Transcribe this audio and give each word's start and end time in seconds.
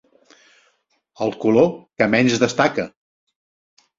El 1.25 1.33
color 1.43 1.69
que 2.01 2.09
menys 2.15 2.39
destaca. 2.47 2.87